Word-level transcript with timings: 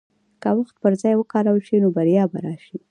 که 0.41 0.49
وخت 0.57 0.75
پر 0.81 0.93
ځای 1.01 1.15
وکارول 1.17 1.61
شي، 1.67 1.77
نو 1.83 1.89
بریا 1.95 2.23
به 2.31 2.39
راشي. 2.45 2.75